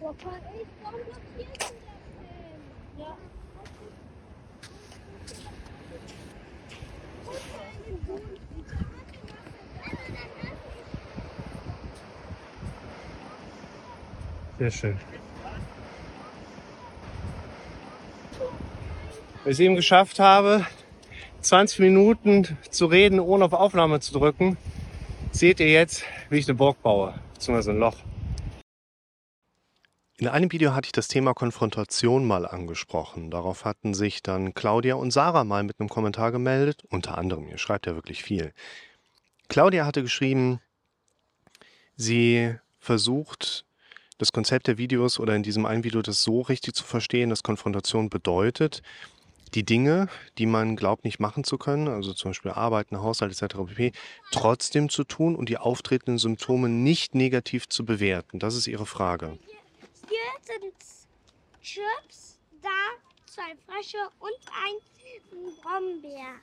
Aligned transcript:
Warum 0.00 0.16
blockierst 0.16 0.70
du 0.82 0.98
das 1.10 1.18
denn? 1.36 1.46
Ja. 2.98 3.16
Sehr 14.58 14.70
schön. 14.70 14.96
Wenn 19.44 19.52
ich 19.52 19.58
es 19.58 19.60
eben 19.60 19.76
geschafft 19.76 20.18
habe, 20.18 20.66
20 21.42 21.78
Minuten 21.80 22.58
zu 22.70 22.86
reden, 22.86 23.20
ohne 23.20 23.44
auf 23.44 23.52
Aufnahme 23.52 24.00
zu 24.00 24.12
drücken, 24.12 24.56
seht 25.30 25.60
ihr 25.60 25.70
jetzt, 25.70 26.04
wie 26.30 26.38
ich 26.38 26.48
eine 26.48 26.54
Burg 26.54 26.82
baue, 26.82 27.14
beziehungsweise 27.34 27.72
ein 27.72 27.78
Loch. 27.78 27.96
In 30.20 30.28
einem 30.28 30.52
Video 30.52 30.74
hatte 30.74 30.84
ich 30.84 30.92
das 30.92 31.08
Thema 31.08 31.32
Konfrontation 31.32 32.26
mal 32.26 32.46
angesprochen. 32.46 33.30
Darauf 33.30 33.64
hatten 33.64 33.94
sich 33.94 34.22
dann 34.22 34.52
Claudia 34.52 34.96
und 34.96 35.12
Sarah 35.12 35.44
mal 35.44 35.62
mit 35.62 35.80
einem 35.80 35.88
Kommentar 35.88 36.30
gemeldet. 36.30 36.84
Unter 36.90 37.16
anderem, 37.16 37.48
ihr 37.48 37.56
schreibt 37.56 37.86
ja 37.86 37.94
wirklich 37.94 38.22
viel. 38.22 38.52
Claudia 39.48 39.86
hatte 39.86 40.02
geschrieben, 40.02 40.60
sie 41.96 42.54
versucht 42.80 43.64
das 44.18 44.30
Konzept 44.30 44.66
der 44.66 44.76
Videos 44.76 45.18
oder 45.18 45.34
in 45.34 45.42
diesem 45.42 45.64
einen 45.64 45.84
Video 45.84 46.02
das 46.02 46.22
so 46.22 46.42
richtig 46.42 46.74
zu 46.74 46.84
verstehen, 46.84 47.30
dass 47.30 47.42
Konfrontation 47.42 48.10
bedeutet, 48.10 48.82
die 49.54 49.64
Dinge, 49.64 50.08
die 50.36 50.44
man 50.44 50.76
glaubt 50.76 51.06
nicht 51.06 51.18
machen 51.18 51.44
zu 51.44 51.56
können, 51.56 51.88
also 51.88 52.12
zum 52.12 52.32
Beispiel 52.32 52.50
Arbeiten, 52.50 53.00
Haushalt 53.00 53.32
etc. 53.32 53.54
pp., 53.68 53.92
trotzdem 54.32 54.90
zu 54.90 55.04
tun 55.04 55.34
und 55.34 55.48
die 55.48 55.56
auftretenden 55.56 56.18
Symptome 56.18 56.68
nicht 56.68 57.14
negativ 57.14 57.70
zu 57.70 57.86
bewerten. 57.86 58.38
Das 58.38 58.54
ist 58.54 58.66
ihre 58.66 58.84
Frage. 58.84 59.38
Hier 60.08 60.18
sind 60.42 60.74
Chips, 61.62 62.38
da 62.62 62.68
zwei 63.26 63.54
Frösche 63.66 63.98
und 64.18 64.32
ein 64.64 64.76
Brombeer. 65.60 66.34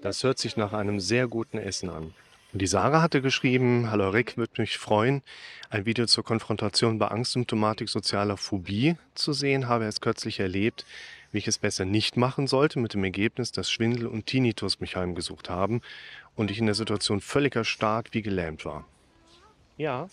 Das 0.00 0.22
hört 0.22 0.38
sich 0.38 0.56
nach 0.56 0.72
einem 0.72 1.00
sehr 1.00 1.26
guten 1.26 1.58
Essen 1.58 1.90
an. 1.90 2.14
Und 2.52 2.62
die 2.62 2.66
Sarah 2.66 3.02
hatte 3.02 3.20
geschrieben, 3.20 3.90
hallo 3.90 4.08
Rick, 4.08 4.36
würde 4.36 4.60
mich 4.62 4.78
freuen, 4.78 5.22
ein 5.68 5.84
Video 5.84 6.06
zur 6.06 6.24
Konfrontation 6.24 6.98
bei 6.98 7.08
Angstsymptomatik 7.08 7.88
sozialer 7.88 8.36
Phobie 8.36 8.96
zu 9.14 9.32
sehen. 9.32 9.68
Habe 9.68 9.84
es 9.84 10.00
kürzlich 10.00 10.40
erlebt, 10.40 10.86
wie 11.30 11.38
ich 11.38 11.48
es 11.48 11.58
besser 11.58 11.84
nicht 11.84 12.16
machen 12.16 12.46
sollte, 12.46 12.78
mit 12.78 12.94
dem 12.94 13.04
Ergebnis, 13.04 13.52
dass 13.52 13.70
Schwindel 13.70 14.06
und 14.06 14.26
Tinnitus 14.26 14.80
mich 14.80 14.96
heimgesucht 14.96 15.50
haben 15.50 15.82
und 16.36 16.50
ich 16.50 16.58
in 16.58 16.66
der 16.66 16.74
Situation 16.74 17.20
völlig 17.20 17.54
erstarrt 17.54 18.08
wie 18.12 18.22
gelähmt 18.22 18.64
war. 18.64 18.86
Ja, 19.76 20.08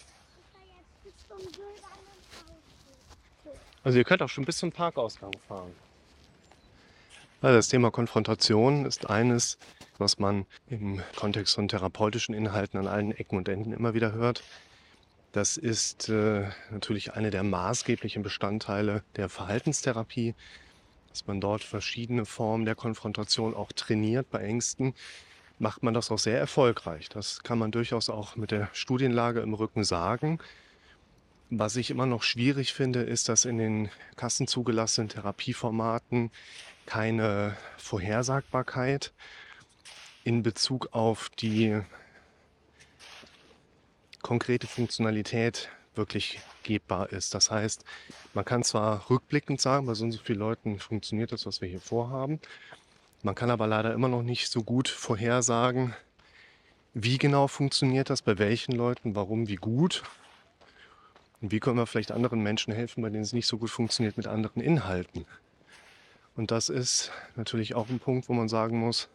also 3.85 3.99
ihr 3.99 4.03
könnt 4.03 4.21
auch 4.21 4.29
schon 4.29 4.43
bis 4.43 4.57
zum 4.57 4.71
Parkausgang 4.71 5.31
fahren. 5.47 5.71
Also 7.41 7.57
das 7.57 7.67
Thema 7.67 7.91
Konfrontation 7.91 8.85
ist 8.85 9.09
eines, 9.09 9.59
was 9.99 10.17
man 10.17 10.47
im 10.67 11.01
Kontext 11.15 11.53
von 11.53 11.67
therapeutischen 11.67 12.33
Inhalten 12.33 12.79
an 12.79 12.87
allen 12.87 13.11
Ecken 13.11 13.37
und 13.37 13.47
Enden 13.47 13.71
immer 13.71 13.93
wieder 13.93 14.13
hört. 14.13 14.43
Das 15.31 15.55
ist 15.55 16.09
äh, 16.09 16.47
natürlich 16.71 17.13
eine 17.13 17.29
der 17.29 17.43
maßgeblichen 17.43 18.23
Bestandteile 18.23 19.03
der 19.17 19.29
Verhaltenstherapie, 19.29 20.33
dass 21.09 21.27
man 21.27 21.39
dort 21.39 21.63
verschiedene 21.63 22.25
Formen 22.25 22.65
der 22.65 22.73
Konfrontation 22.73 23.53
auch 23.53 23.71
trainiert. 23.71 24.31
Bei 24.31 24.39
Ängsten 24.39 24.95
macht 25.59 25.83
man 25.83 25.93
das 25.93 26.09
auch 26.09 26.17
sehr 26.19 26.39
erfolgreich. 26.39 27.09
Das 27.09 27.43
kann 27.43 27.59
man 27.59 27.69
durchaus 27.69 28.09
auch 28.09 28.35
mit 28.35 28.49
der 28.49 28.69
Studienlage 28.73 29.41
im 29.41 29.53
Rücken 29.53 29.83
sagen. 29.83 30.39
Was 31.49 31.75
ich 31.75 31.91
immer 31.91 32.05
noch 32.05 32.23
schwierig 32.23 32.73
finde, 32.73 33.01
ist, 33.01 33.29
dass 33.29 33.45
in 33.45 33.57
den 33.57 33.89
kassenzugelassenen 34.15 35.09
Therapieformaten 35.09 36.31
keine 36.85 37.55
Vorhersagbarkeit 37.77 39.13
in 40.23 40.41
Bezug 40.41 40.89
auf 40.91 41.29
die 41.29 41.81
konkrete 44.21 44.65
Funktionalität 44.65 45.69
wirklich 45.93 46.39
gebbar 46.63 47.11
ist. 47.11 47.35
Das 47.35 47.51
heißt, 47.51 47.85
man 48.33 48.43
kann 48.43 48.63
zwar 48.63 49.09
rückblickend 49.09 49.61
sagen, 49.61 49.85
bei 49.85 49.93
so 49.93 50.03
und 50.03 50.11
so 50.11 50.19
vielen 50.19 50.39
Leuten 50.39 50.79
funktioniert 50.79 51.31
das, 51.31 51.45
was 51.45 51.61
wir 51.61 51.69
hier 51.69 51.79
vorhaben. 51.79 52.39
Man 53.21 53.35
kann 53.35 53.51
aber 53.51 53.67
leider 53.67 53.93
immer 53.93 54.07
noch 54.07 54.23
nicht 54.23 54.51
so 54.51 54.63
gut 54.63 54.87
vorhersagen, 54.87 55.95
wie 56.95 57.17
genau 57.17 57.47
funktioniert 57.47 58.09
das, 58.09 58.21
bei 58.21 58.37
welchen 58.39 58.71
Leuten, 58.71 59.15
warum, 59.15 59.47
wie 59.47 59.55
gut. 59.57 60.03
Und 61.45 61.51
wie 61.51 61.59
können 61.59 61.77
wir 61.77 61.85
vielleicht 61.85 62.11
anderen 62.11 62.41
Menschen 62.41 62.73
helfen, 62.73 63.03
bei 63.03 63.11
denen 63.11 63.21
es 63.21 63.31
nicht 63.31 63.45
so 63.45 63.59
gut 63.59 63.69
funktioniert 63.69 64.17
mit 64.17 64.25
anderen 64.25 64.63
Inhalten. 64.63 65.27
Und 66.35 66.49
das 66.49 66.69
ist 66.69 67.11
natürlich 67.35 67.75
auch 67.75 67.87
ein 67.87 67.99
Punkt, 67.99 68.29
wo 68.29 68.33
man 68.33 68.49
sagen 68.49 68.79
muss, 68.79 69.09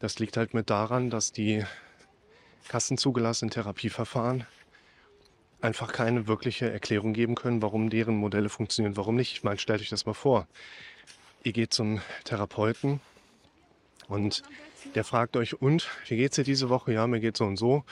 das 0.00 0.18
liegt 0.18 0.36
halt 0.36 0.52
mit 0.52 0.68
daran, 0.68 1.08
dass 1.08 1.32
die 1.32 1.64
kassenzugelassenen 2.68 3.50
Therapieverfahren 3.50 4.44
einfach 5.62 5.94
keine 5.94 6.26
wirkliche 6.26 6.70
Erklärung 6.70 7.14
geben 7.14 7.36
können, 7.36 7.62
warum 7.62 7.88
deren 7.88 8.16
Modelle 8.16 8.50
funktionieren, 8.50 8.98
warum 8.98 9.16
nicht. 9.16 9.32
Ich 9.32 9.42
meine, 9.42 9.58
stellt 9.58 9.80
euch 9.80 9.88
das 9.88 10.04
mal 10.04 10.12
vor. 10.12 10.46
Ihr 11.42 11.54
geht 11.54 11.72
zum 11.72 12.02
Therapeuten 12.24 13.00
und 14.08 14.42
der 14.94 15.04
fragt 15.04 15.38
euch, 15.38 15.62
und 15.62 15.88
wie 16.06 16.18
geht's 16.18 16.36
dir 16.36 16.44
diese 16.44 16.68
Woche? 16.68 16.92
Ja, 16.92 17.06
mir 17.06 17.20
geht's 17.20 17.38
so 17.38 17.46
und 17.46 17.56
so. 17.56 17.82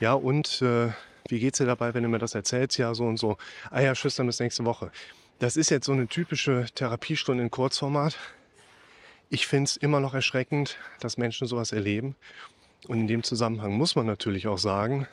Ja, 0.00 0.14
und 0.14 0.60
äh, 0.60 0.88
wie 1.28 1.40
geht's 1.40 1.58
dir 1.58 1.66
dabei, 1.66 1.94
wenn 1.94 2.02
du 2.02 2.08
mir 2.08 2.18
das 2.18 2.34
erzählst? 2.34 2.78
Ja, 2.78 2.94
so 2.94 3.04
und 3.04 3.18
so. 3.18 3.36
Ah 3.70 3.80
ja, 3.80 3.92
dann 3.92 4.26
bis 4.26 4.40
nächste 4.40 4.64
Woche. 4.64 4.90
Das 5.38 5.56
ist 5.56 5.70
jetzt 5.70 5.86
so 5.86 5.92
eine 5.92 6.08
typische 6.08 6.66
Therapiestunde 6.74 7.42
in 7.42 7.50
Kurzformat 7.50 8.16
ich 9.28 9.46
finde 9.46 9.64
es 9.64 9.76
immer 9.76 10.00
noch 10.00 10.14
erschreckend, 10.14 10.78
dass 11.00 11.18
Menschen 11.18 11.46
sowas 11.46 11.72
erleben. 11.72 12.14
Und 12.86 13.00
in 13.00 13.06
dem 13.08 13.22
Zusammenhang 13.22 13.72
muss 13.72 13.96
man 13.96 14.06
natürlich 14.06 14.46
auch 14.46 14.58
sagen, 14.58 15.08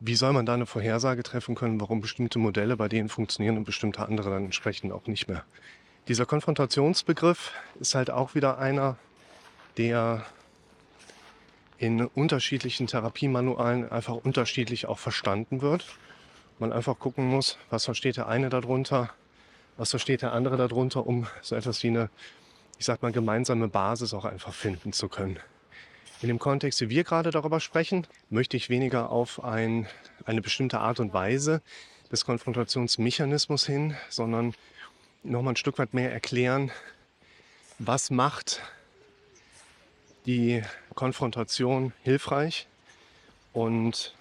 wie 0.00 0.14
soll 0.14 0.32
man 0.32 0.46
da 0.46 0.54
eine 0.54 0.66
Vorhersage 0.66 1.22
treffen 1.22 1.54
können, 1.54 1.80
warum 1.80 2.00
bestimmte 2.00 2.38
Modelle 2.38 2.76
bei 2.76 2.88
denen 2.88 3.08
funktionieren 3.08 3.58
und 3.58 3.64
bestimmte 3.64 4.06
andere 4.06 4.30
dann 4.30 4.44
entsprechend 4.46 4.92
auch 4.92 5.06
nicht 5.06 5.28
mehr. 5.28 5.44
Dieser 6.08 6.26
Konfrontationsbegriff 6.26 7.52
ist 7.80 7.94
halt 7.94 8.10
auch 8.10 8.34
wieder 8.34 8.58
einer, 8.58 8.96
der 9.76 10.24
in 11.78 12.04
unterschiedlichen 12.06 12.86
Therapiemanualen 12.86 13.90
einfach 13.90 14.14
unterschiedlich 14.14 14.86
auch 14.86 14.98
verstanden 14.98 15.60
wird. 15.62 15.84
Man 16.58 16.72
einfach 16.72 16.98
gucken 16.98 17.26
muss, 17.26 17.58
was 17.70 17.84
versteht 17.84 18.16
der 18.16 18.28
eine 18.28 18.48
darunter, 18.48 19.10
was 19.76 19.90
versteht 19.90 20.22
der 20.22 20.32
andere 20.32 20.56
darunter, 20.56 21.06
um 21.06 21.26
so 21.42 21.54
etwas 21.54 21.82
wie 21.82 21.88
eine 21.88 22.10
ich 22.78 22.84
sag 22.84 23.02
mal, 23.02 23.12
gemeinsame 23.12 23.68
Basis 23.68 24.12
auch 24.14 24.24
einfach 24.24 24.52
finden 24.52 24.92
zu 24.92 25.08
können. 25.08 25.38
In 26.22 26.28
dem 26.28 26.38
Kontext, 26.38 26.80
wie 26.80 26.88
wir 26.88 27.04
gerade 27.04 27.30
darüber 27.30 27.60
sprechen, 27.60 28.06
möchte 28.30 28.56
ich 28.56 28.68
weniger 28.68 29.10
auf 29.10 29.42
ein, 29.44 29.86
eine 30.24 30.40
bestimmte 30.40 30.78
Art 30.80 31.00
und 31.00 31.12
Weise 31.12 31.62
des 32.10 32.24
Konfrontationsmechanismus 32.24 33.66
hin, 33.66 33.96
sondern 34.08 34.54
nochmal 35.22 35.52
ein 35.54 35.56
Stück 35.56 35.78
weit 35.78 35.94
mehr 35.94 36.12
erklären, 36.12 36.70
was 37.78 38.10
macht 38.10 38.62
die 40.26 40.62
Konfrontation 40.94 41.92
hilfreich 42.02 42.66
und 43.52 44.14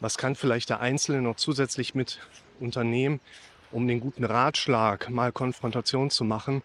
was 0.00 0.18
kann 0.18 0.34
vielleicht 0.34 0.68
der 0.68 0.80
Einzelne 0.80 1.22
noch 1.22 1.36
zusätzlich 1.36 1.94
mit 1.94 2.18
unternehmen, 2.58 3.20
um 3.70 3.86
den 3.86 4.00
guten 4.00 4.24
Ratschlag, 4.24 5.08
mal 5.10 5.32
Konfrontation 5.32 6.10
zu 6.10 6.24
machen, 6.24 6.62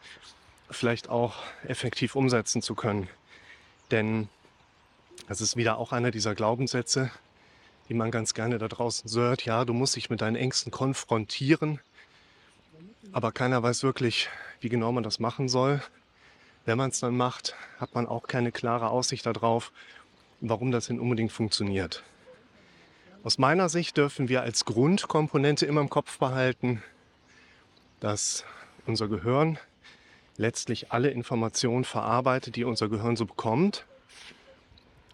vielleicht 0.70 1.10
auch 1.10 1.36
effektiv 1.66 2.16
umsetzen 2.16 2.62
zu 2.62 2.76
können. 2.76 3.08
Denn 3.92 4.28
das 5.28 5.40
ist 5.40 5.56
wieder 5.56 5.78
auch 5.78 5.92
einer 5.92 6.12
dieser 6.12 6.36
Glaubenssätze, 6.36 7.12
die 7.90 7.94
man 7.94 8.12
ganz 8.12 8.34
gerne 8.34 8.58
da 8.58 8.68
draußen 8.68 9.10
hört. 9.12 9.46
Ja, 9.46 9.66
du 9.66 9.74
musst 9.74 9.96
dich 9.96 10.10
mit 10.10 10.22
deinen 10.22 10.36
Ängsten 10.36 10.72
konfrontieren, 10.72 11.80
aber 13.12 13.32
keiner 13.32 13.64
weiß 13.64 13.84
wirklich, 13.84 14.30
wie 14.60 14.70
genau 14.70 14.92
man 14.92 15.04
das 15.04 15.20
machen 15.20 15.48
soll. 15.48 15.82
Wenn 16.68 16.78
man 16.78 16.90
es 16.90 17.00
dann 17.00 17.16
macht, 17.16 17.56
hat 17.80 17.96
man 17.96 18.08
auch 18.08 18.28
keine 18.28 18.52
klare 18.52 18.90
Aussicht 18.90 19.26
darauf, 19.26 19.72
warum 20.42 20.70
das 20.70 20.88
denn 20.88 21.00
unbedingt 21.00 21.32
funktioniert. 21.32 22.04
Aus 23.24 23.38
meiner 23.38 23.70
Sicht 23.70 23.96
dürfen 23.96 24.28
wir 24.28 24.42
als 24.42 24.66
Grundkomponente 24.66 25.66
immer 25.66 25.80
im 25.80 25.90
Kopf 25.90 26.20
behalten, 26.20 26.84
dass 28.02 28.44
unser 28.86 29.08
Gehirn 29.08 29.58
letztlich 30.36 30.92
alle 30.92 31.10
Informationen 31.10 31.86
verarbeitet, 31.86 32.58
die 32.58 32.66
unser 32.66 32.90
Gehirn 32.90 33.16
so 33.16 33.26
bekommt 33.26 33.86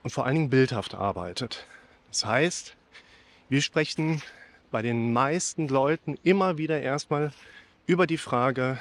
und 0.01 0.09
vor 0.09 0.25
allen 0.25 0.35
Dingen 0.35 0.49
bildhaft 0.49 0.95
arbeitet. 0.95 1.67
Das 2.09 2.25
heißt, 2.25 2.75
wir 3.49 3.61
sprechen 3.61 4.23
bei 4.71 4.81
den 4.81 5.13
meisten 5.13 5.67
Leuten 5.67 6.17
immer 6.23 6.57
wieder 6.57 6.81
erstmal 6.81 7.31
über 7.85 8.07
die 8.07 8.17
Frage, 8.17 8.79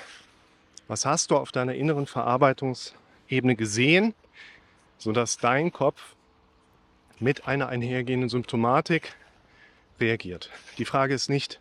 was 0.92 1.06
hast 1.06 1.30
du 1.30 1.36
auf 1.38 1.52
deiner 1.52 1.74
inneren 1.74 2.06
Verarbeitungsebene 2.06 3.56
gesehen, 3.56 4.14
sodass 4.98 5.38
dein 5.38 5.72
Kopf 5.72 6.14
mit 7.18 7.48
einer 7.48 7.68
einhergehenden 7.68 8.28
Symptomatik 8.28 9.16
reagiert. 9.98 10.50
Die 10.76 10.84
Frage 10.84 11.14
ist 11.14 11.30
nicht, 11.30 11.60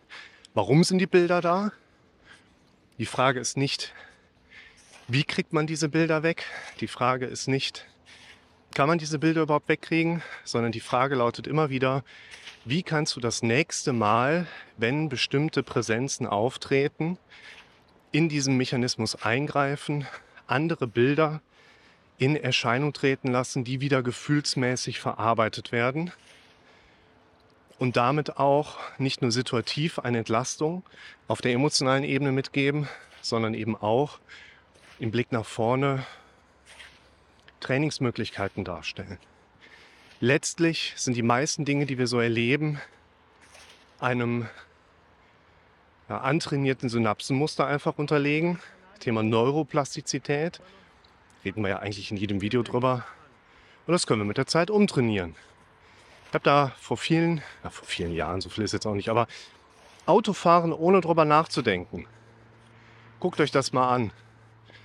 Warum 0.54 0.84
sind 0.84 0.98
die 0.98 1.06
Bilder 1.06 1.40
da? 1.40 1.72
Die 2.98 3.06
Frage 3.06 3.40
ist 3.40 3.56
nicht, 3.56 3.94
wie 5.08 5.24
kriegt 5.24 5.54
man 5.54 5.66
diese 5.66 5.88
Bilder 5.88 6.22
weg? 6.22 6.44
Die 6.80 6.88
Frage 6.88 7.24
ist 7.24 7.48
nicht, 7.48 7.86
kann 8.74 8.86
man 8.86 8.98
diese 8.98 9.18
Bilder 9.18 9.40
überhaupt 9.42 9.70
wegkriegen? 9.70 10.22
Sondern 10.44 10.70
die 10.70 10.80
Frage 10.80 11.14
lautet 11.14 11.46
immer 11.46 11.70
wieder, 11.70 12.04
wie 12.66 12.82
kannst 12.82 13.16
du 13.16 13.20
das 13.20 13.42
nächste 13.42 13.94
Mal, 13.94 14.46
wenn 14.76 15.08
bestimmte 15.08 15.62
Präsenzen 15.62 16.26
auftreten, 16.26 17.16
in 18.12 18.28
diesen 18.28 18.56
Mechanismus 18.56 19.22
eingreifen, 19.22 20.06
andere 20.46 20.86
Bilder 20.86 21.40
in 22.18 22.36
Erscheinung 22.36 22.92
treten 22.92 23.28
lassen, 23.28 23.64
die 23.64 23.80
wieder 23.80 24.02
gefühlsmäßig 24.02 25.00
verarbeitet 25.00 25.72
werden 25.72 26.12
und 27.78 27.96
damit 27.96 28.36
auch 28.36 28.78
nicht 28.98 29.22
nur 29.22 29.32
situativ 29.32 29.98
eine 29.98 30.18
Entlastung 30.18 30.84
auf 31.26 31.40
der 31.40 31.52
emotionalen 31.52 32.04
Ebene 32.04 32.30
mitgeben, 32.30 32.88
sondern 33.22 33.54
eben 33.54 33.76
auch 33.76 34.20
im 35.00 35.10
Blick 35.10 35.32
nach 35.32 35.46
vorne 35.46 36.06
Trainingsmöglichkeiten 37.60 38.64
darstellen. 38.64 39.18
Letztlich 40.20 40.92
sind 40.96 41.16
die 41.16 41.22
meisten 41.22 41.64
Dinge, 41.64 41.86
die 41.86 41.98
wir 41.98 42.06
so 42.06 42.20
erleben, 42.20 42.80
einem 43.98 44.48
ja, 46.12 46.18
antrainierten 46.18 46.90
Synapsenmuster 46.90 47.66
einfach 47.66 47.96
unterlegen. 47.96 48.58
Thema 49.00 49.22
Neuroplastizität. 49.22 50.60
Reden 51.42 51.62
wir 51.62 51.70
ja 51.70 51.78
eigentlich 51.78 52.10
in 52.10 52.18
jedem 52.18 52.42
Video 52.42 52.62
drüber. 52.62 53.06
Und 53.86 53.92
das 53.92 54.06
können 54.06 54.20
wir 54.20 54.26
mit 54.26 54.36
der 54.36 54.46
Zeit 54.46 54.70
umtrainieren. 54.70 55.34
Ich 56.28 56.34
habe 56.34 56.44
da 56.44 56.72
vor 56.78 56.98
vielen, 56.98 57.40
ja, 57.64 57.70
vor 57.70 57.86
vielen 57.86 58.12
Jahren, 58.12 58.42
so 58.42 58.50
viel 58.50 58.62
ist 58.62 58.72
jetzt 58.72 58.86
auch 58.86 58.94
nicht, 58.94 59.08
aber 59.08 59.26
Autofahren 60.04 60.74
ohne 60.74 61.00
drüber 61.00 61.24
nachzudenken. 61.24 62.06
Guckt 63.18 63.40
euch 63.40 63.50
das 63.50 63.72
mal 63.72 63.88
an. 63.88 64.12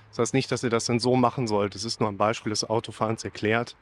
Das 0.08 0.20
heißt 0.20 0.34
nicht, 0.34 0.50
dass 0.50 0.62
ihr 0.62 0.70
das 0.70 0.86
dann 0.86 0.98
so 0.98 1.14
machen 1.14 1.46
sollt. 1.46 1.74
Es 1.74 1.84
ist 1.84 2.00
nur 2.00 2.08
ein 2.08 2.16
Beispiel 2.16 2.50
des 2.50 2.68
Autofahrens 2.68 3.22
erklärt, 3.22 3.76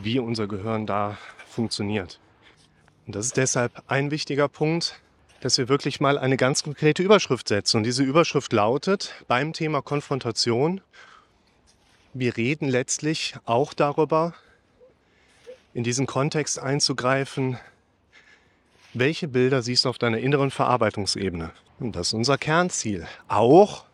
wie 0.00 0.20
unser 0.20 0.46
Gehirn 0.46 0.86
da 0.86 1.18
funktioniert. 1.48 2.20
Und 3.06 3.16
das 3.16 3.26
ist 3.26 3.36
deshalb 3.36 3.82
ein 3.88 4.12
wichtiger 4.12 4.46
Punkt, 4.46 5.00
dass 5.40 5.58
wir 5.58 5.68
wirklich 5.68 6.00
mal 6.00 6.18
eine 6.18 6.36
ganz 6.36 6.62
konkrete 6.62 7.02
Überschrift 7.02 7.48
setzen. 7.48 7.78
Und 7.78 7.82
diese 7.84 8.02
Überschrift 8.02 8.52
lautet 8.52 9.14
beim 9.28 9.52
Thema 9.52 9.82
Konfrontation, 9.82 10.80
wir 12.14 12.36
reden 12.36 12.68
letztlich 12.68 13.34
auch 13.44 13.74
darüber, 13.74 14.34
in 15.74 15.84
diesen 15.84 16.06
Kontext 16.06 16.58
einzugreifen, 16.58 17.58
welche 18.94 19.28
Bilder 19.28 19.60
siehst 19.60 19.84
du 19.84 19.90
auf 19.90 19.98
deiner 19.98 20.18
inneren 20.18 20.50
Verarbeitungsebene? 20.50 21.50
Und 21.78 21.94
das 21.94 22.08
ist 22.08 22.12
unser 22.14 22.38
Kernziel. 22.38 23.06
Auch 23.28 23.84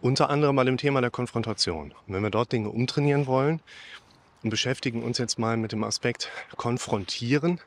unter 0.00 0.30
anderem 0.30 0.54
bei 0.54 0.62
dem 0.62 0.76
Thema 0.76 1.00
der 1.00 1.10
Konfrontation. 1.10 1.92
Und 2.06 2.14
wenn 2.14 2.22
wir 2.22 2.30
dort 2.30 2.52
Dinge 2.52 2.68
umtrainieren 2.68 3.26
wollen 3.26 3.60
und 4.44 4.50
beschäftigen 4.50 5.02
uns 5.02 5.18
jetzt 5.18 5.40
mal 5.40 5.56
mit 5.56 5.72
dem 5.72 5.82
Aspekt 5.82 6.30
konfrontieren, 6.56 7.60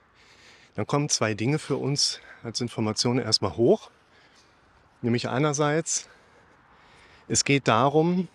dann 0.75 0.85
kommen 0.85 1.09
zwei 1.09 1.33
Dinge 1.33 1.57
für 1.57 1.77
uns 1.77 2.19
als 2.43 2.61
Information 2.61 3.17
erstmal 3.17 3.55
hoch. 3.55 3.89
Nämlich 5.01 5.29
einerseits, 5.29 6.07
es 7.27 7.45
geht 7.45 7.67
darum, 7.67 8.27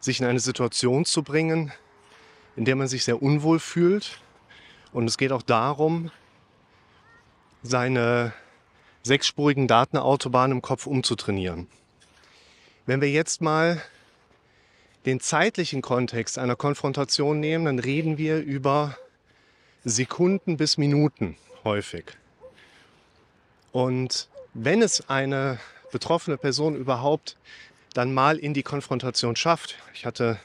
sich 0.00 0.20
in 0.20 0.26
eine 0.26 0.40
Situation 0.40 1.04
zu 1.04 1.22
bringen, 1.22 1.72
in 2.56 2.64
der 2.64 2.76
man 2.76 2.88
sich 2.88 3.04
sehr 3.04 3.22
unwohl 3.22 3.60
fühlt. 3.60 4.18
Und 4.92 5.06
es 5.06 5.18
geht 5.18 5.32
auch 5.32 5.42
darum, 5.42 6.10
seine 7.62 8.32
sechsspurigen 9.02 9.68
Datenautobahnen 9.68 10.58
im 10.58 10.62
Kopf 10.62 10.86
umzutrainieren. 10.86 11.68
Wenn 12.86 13.00
wir 13.00 13.10
jetzt 13.10 13.40
mal 13.40 13.80
den 15.06 15.20
zeitlichen 15.20 15.80
Kontext 15.80 16.38
einer 16.38 16.56
Konfrontation 16.56 17.38
nehmen, 17.40 17.66
dann 17.66 17.78
reden 17.78 18.18
wir 18.18 18.40
über 18.42 18.96
Sekunden 19.84 20.56
bis 20.56 20.76
Minuten 20.76 21.36
häufig. 21.64 22.12
Und 23.72 24.28
wenn 24.52 24.82
es 24.82 25.08
eine 25.08 25.58
betroffene 25.90 26.36
Person 26.36 26.76
überhaupt 26.76 27.36
dann 27.94 28.12
mal 28.12 28.38
in 28.38 28.54
die 28.54 28.62
Konfrontation 28.62 29.36
schafft, 29.36 29.76
ich 29.94 30.06
hatte 30.06 30.38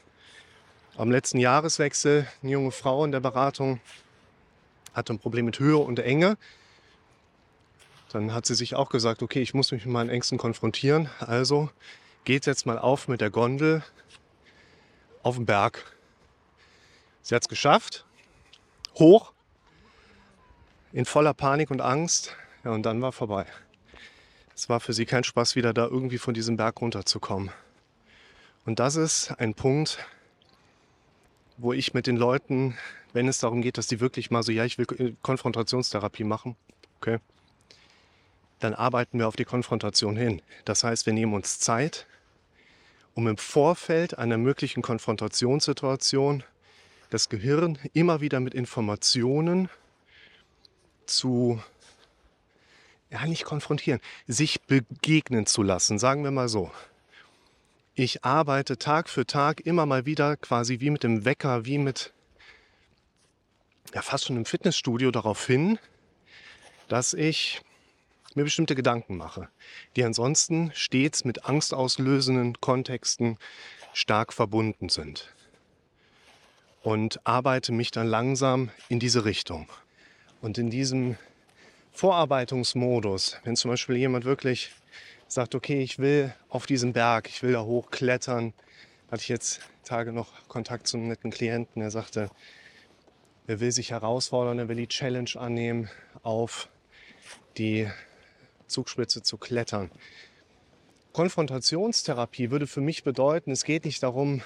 am 0.98 1.12
letzten 1.12 1.38
Jahreswechsel 1.38 2.28
eine 2.42 2.52
junge 2.52 2.72
Frau 2.72 3.04
in 3.04 3.12
der 3.12 3.20
Beratung, 3.20 3.82
hatte 4.94 5.14
ein 5.14 5.20
Problem 5.20 5.46
mit 5.46 5.60
Höhe 5.60 5.78
und 5.78 6.00
Enge. 6.00 6.38
Dann 8.12 8.34
hat 8.34 8.46
sie 8.46 8.56
sich 8.56 8.76
auch 8.76 8.90
gesagt, 8.90 9.22
okay, 9.22 9.42
ich 9.42 9.54
muss 9.54 9.74
mich 9.74 9.86
mit 9.86 9.94
meinen 9.94 10.10
Ängsten 10.10 10.38
konfrontieren. 10.38 11.10
Also 11.20 11.70
geht 12.24 12.46
jetzt 12.46 12.66
mal 12.66 12.80
auf 12.80 13.10
mit 13.10 13.20
der 13.20 13.30
Gondel 13.30 13.84
auf 15.22 15.36
den 15.36 15.46
Berg. 15.46 15.84
Sie 17.22 17.36
hat 17.36 17.42
es 17.42 17.50
geschafft. 17.50 18.06
Hoch. 18.96 19.34
In 20.94 21.06
voller 21.06 21.34
Panik 21.34 21.72
und 21.72 21.82
Angst. 21.82 22.36
Ja, 22.64 22.72
und 22.72 22.84
dann 22.84 23.02
war 23.02 23.12
vorbei. 23.12 23.46
Es 24.56 24.70
war 24.70 24.80
für 24.80 24.94
sie 24.94 25.06
kein 25.06 25.24
Spaß, 25.24 25.56
wieder 25.56 25.74
da 25.74 25.86
irgendwie 25.86 26.18
von 26.18 26.34
diesem 26.34 26.56
Berg 26.56 26.82
runterzukommen. 26.82 27.52
Und 28.66 28.80
das 28.80 28.96
ist 28.96 29.32
ein 29.32 29.54
Punkt, 29.54 30.00
wo 31.58 31.74
ich 31.74 31.94
mit 31.94 32.08
den 32.08 32.16
Leuten, 32.16 32.78
wenn 33.14 33.28
es 33.28 33.40
darum 33.40 33.62
geht, 33.62 33.78
dass 33.78 33.88
die 33.88 34.00
wirklich 34.00 34.32
mal 34.32 34.44
so, 34.44 34.52
ja, 34.52 34.66
ich 34.66 34.78
will 34.78 35.16
Konfrontationstherapie 35.22 36.24
machen, 36.24 36.56
okay, 36.98 37.20
dann 38.60 38.74
arbeiten 38.74 39.20
wir 39.20 39.28
auf 39.28 39.36
die 39.36 39.46
Konfrontation 39.46 40.16
hin. 40.16 40.42
Das 40.64 40.84
heißt, 40.84 41.06
wir 41.06 41.14
nehmen 41.14 41.34
uns 41.34 41.60
Zeit, 41.60 42.08
um 43.14 43.28
im 43.28 43.38
Vorfeld 43.38 44.18
einer 44.18 44.38
möglichen 44.38 44.82
Konfrontationssituation 44.82 46.44
das 47.16 47.30
Gehirn 47.30 47.80
immer 47.94 48.22
wieder 48.22 48.40
mit 48.40 48.54
Informationen 48.54 49.70
zu, 51.06 51.62
ja, 53.10 53.26
nicht 53.26 53.46
konfrontieren, 53.46 54.00
sich 54.28 54.62
begegnen 54.62 55.46
zu 55.46 55.64
lassen, 55.64 55.98
sagen 55.98 56.24
wir 56.24 56.32
mal 56.32 56.50
so 56.50 56.72
ich 57.96 58.26
arbeite 58.26 58.78
Tag 58.78 59.10
für 59.10 59.26
Tag 59.26 59.62
immer 59.62 59.86
mal 59.86 60.06
wieder 60.06 60.36
quasi 60.36 60.82
wie 60.82 60.90
mit 60.90 61.04
dem 61.04 61.24
Wecker, 61.24 61.66
wie 61.66 61.78
mit, 61.78 62.14
ja, 63.94 64.02
fast 64.02 64.26
schon 64.26 64.36
im 64.36 64.46
Fitnessstudio 64.46 65.12
darauf 65.12 65.48
hin, 65.48 65.80
dass 66.90 67.14
ich 67.14 67.62
mir 68.36 68.44
bestimmte 68.44 68.76
Gedanken 68.76 69.16
mache, 69.16 69.48
die 69.96 70.04
ansonsten 70.04 70.72
stets 70.74 71.24
mit 71.24 71.46
angstauslösenden 71.46 72.60
Kontexten 72.60 73.38
stark 73.94 74.34
verbunden 74.34 74.90
sind. 74.90 75.34
Und 76.86 77.20
arbeite 77.26 77.72
mich 77.72 77.90
dann 77.90 78.06
langsam 78.06 78.70
in 78.90 79.00
diese 79.00 79.26
Richtung. 79.26 79.68
Und 80.40 80.60
in 80.60 80.70
diesem 80.70 81.18
Vorarbeitungsmodus, 81.94 83.40
wenn 83.44 83.56
zum 83.56 83.72
Beispiel 83.72 83.96
jemand 83.96 84.24
wirklich 84.24 84.70
sagt, 85.28 85.56
okay, 85.56 85.82
ich 85.82 85.98
will 85.98 86.32
auf 86.48 86.68
diesen 86.68 86.94
Berg, 86.94 87.28
ich 87.28 87.42
will 87.42 87.54
da 87.54 87.64
hochklettern. 87.64 88.54
Hatte 89.10 89.24
ich 89.24 89.30
jetzt 89.30 89.62
Tage 89.84 90.14
noch 90.14 90.48
Kontakt 90.48 90.86
zu 90.86 90.98
einem 90.98 91.08
netten 91.08 91.32
Klienten, 91.32 91.80
der 91.80 91.90
sagte, 91.90 92.30
er 93.48 93.60
will 93.60 93.72
sich 93.72 93.90
herausfordern, 93.90 94.60
er 94.60 94.70
will 94.70 94.76
die 94.76 94.88
Challenge 94.88 95.32
annehmen, 95.40 95.90
auf 96.22 96.70
die 97.58 97.90
Zugspitze 98.68 99.24
zu 99.24 99.38
klettern. 99.38 99.90
Konfrontationstherapie 101.14 102.52
würde 102.52 102.68
für 102.68 102.82
mich 102.82 103.04
bedeuten, 103.04 103.50
es 103.50 103.64
geht 103.64 103.86
nicht 103.86 104.04
darum, 104.04 104.44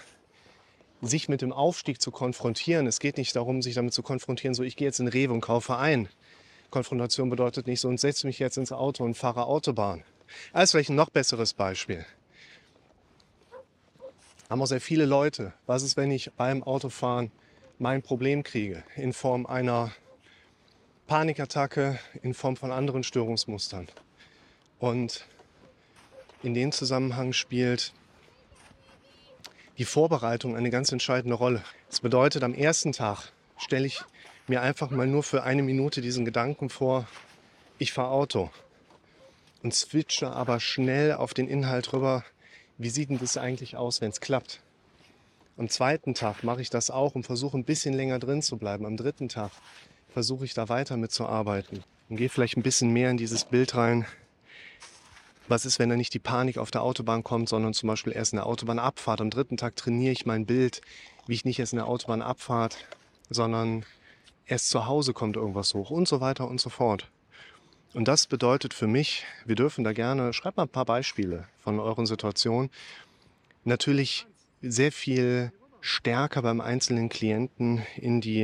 sich 1.02 1.30
mit 1.30 1.42
dem 1.42 1.54
Aufstieg 1.54 2.02
zu 2.02 2.12
konfrontieren. 2.12 2.88
Es 2.88 3.00
geht 3.00 3.18
nicht 3.18 3.36
darum, 3.36 3.62
sich 3.62 3.76
damit 3.76 3.94
zu 3.94 4.04
konfrontieren, 4.04 4.54
so 4.54 4.64
ich 4.64 4.76
gehe 4.76 4.88
jetzt 4.88 5.00
in 5.00 5.08
Rewe 5.08 5.34
und 5.34 5.42
kaufe 5.42 5.78
ein. 5.78 6.10
Konfrontation 6.70 7.30
bedeutet 7.30 7.68
nicht 7.68 7.80
so 7.80 7.88
und 7.88 8.00
setze 8.00 8.28
mich 8.28 8.40
jetzt 8.40 8.58
ins 8.58 8.72
Auto 8.72 9.04
und 9.04 9.16
fahre 9.16 9.46
Autobahn. 9.46 10.04
Das 10.54 10.66
ist 10.66 10.72
vielleicht 10.72 10.90
ein 10.90 10.96
noch 10.96 11.10
besseres 11.10 11.54
Beispiel. 11.54 12.06
Haben 14.50 14.62
auch 14.62 14.68
sehr 14.68 14.82
viele 14.82 15.06
Leute. 15.06 15.54
Was 15.66 15.84
ist, 15.84 15.98
wenn 15.98 16.12
ich 16.12 16.32
beim 16.34 16.64
Autofahren 16.64 17.32
mein 17.78 18.02
Problem 18.02 18.44
kriege? 18.44 18.84
In 18.96 19.14
Form 19.14 19.46
einer 19.46 19.92
Panikattacke, 21.08 22.00
in 22.22 22.34
Form 22.34 22.56
von 22.56 22.72
anderen 22.72 23.04
Störungsmustern. 23.04 23.88
Und 24.80 25.26
in 26.44 26.54
dem 26.54 26.72
Zusammenhang 26.72 27.34
spielt 27.34 27.94
die 29.80 29.86
Vorbereitung 29.86 30.58
eine 30.58 30.70
ganz 30.70 30.92
entscheidende 30.92 31.36
Rolle. 31.36 31.64
Das 31.90 32.02
bedeutet, 32.02 32.44
am 32.44 32.54
ersten 32.54 32.92
Tag 32.92 33.32
stelle 33.58 33.88
ich 33.88 34.02
mir 34.48 34.62
einfach 34.62 34.90
mal 34.90 35.08
nur 35.08 35.24
für 35.24 35.44
eine 35.44 35.64
Minute 35.64 36.02
diesen 36.02 36.26
Gedanken 36.26 36.70
vor, 36.70 37.08
ich 37.78 37.94
fahre 37.94 38.12
Auto 38.12 38.52
und 39.64 39.74
switche 39.74 40.32
aber 40.32 40.60
schnell 40.60 41.14
auf 41.14 41.34
den 41.34 41.48
Inhalt 41.48 41.94
rüber, 41.94 42.26
wie 42.78 42.90
sieht 42.90 43.10
denn 43.10 43.20
das 43.20 43.38
eigentlich 43.38 43.78
aus, 43.78 44.02
wenn 44.02 44.10
es 44.10 44.20
klappt. 44.20 44.62
Am 45.58 45.70
zweiten 45.70 46.14
Tag 46.14 46.44
mache 46.44 46.62
ich 46.62 46.70
das 46.70 46.90
auch 46.90 47.16
und 47.16 47.24
versuche 47.24 47.58
ein 47.58 47.64
bisschen 47.64 47.94
länger 47.94 48.20
drin 48.20 48.42
zu 48.42 48.58
bleiben. 48.58 48.86
Am 48.86 48.98
dritten 48.98 49.30
Tag 49.30 49.52
versuche 50.10 50.44
ich 50.44 50.54
da 50.54 50.68
weiter 50.68 50.98
mitzuarbeiten 50.98 51.84
und 52.10 52.18
gehe 52.18 52.30
vielleicht 52.30 52.58
ein 52.58 52.64
bisschen 52.64 52.92
mehr 52.92 53.12
in 53.12 53.18
dieses 53.18 53.46
Bild 53.46 53.76
rein, 53.76 54.06
Was 55.50 55.66
ist, 55.66 55.80
wenn 55.80 55.90
da 55.90 55.96
nicht 55.96 56.14
die 56.14 56.20
Panik 56.20 56.60
auf 56.60 56.70
der 56.70 56.84
Autobahn 56.84 57.24
kommt, 57.24 57.50
sondern 57.50 57.74
zum 57.74 57.88
Beispiel 57.88 58.14
erst 58.14 58.34
in 58.34 58.38
der 58.38 58.46
Autobahnabfahrt? 58.46 59.20
Am 59.20 59.32
dritten 59.32 59.58
Tag 59.58 59.76
trainiere 59.76 60.12
ich 60.12 60.28
mein 60.28 60.46
Bild, 60.46 60.82
wie 61.26 61.34
ich 61.34 61.44
nicht 61.44 61.58
erst 61.58 61.74
in 61.74 61.78
der 61.78 61.88
Autobahnabfahrt, 61.88 62.78
sondern 63.32 63.84
erst 64.46 64.70
zu 64.70 64.86
Hause 64.86 65.12
kommt 65.14 65.38
irgendwas 65.38 65.74
hoch 65.74 65.90
und 65.90 66.08
so 66.08 66.22
weiter 66.22 66.48
und 66.48 66.62
so 66.62 66.70
fort. 66.70 67.10
Und 67.96 68.08
das 68.08 68.28
bedeutet 68.28 68.76
für 68.76 68.86
mich, 68.86 69.26
wir 69.44 69.56
dürfen 69.56 69.84
da 69.84 69.92
gerne, 69.92 70.34
schreibt 70.34 70.58
mal 70.58 70.64
ein 70.64 70.70
paar 70.70 70.86
Beispiele 70.86 71.48
von 71.64 71.80
euren 71.80 72.06
Situationen, 72.06 72.70
natürlich 73.64 74.28
sehr 74.62 74.92
viel 74.92 75.52
stärker 75.82 76.44
beim 76.44 76.62
einzelnen 76.62 77.10
Klienten 77.10 77.82
in 77.96 78.22
die, 78.22 78.44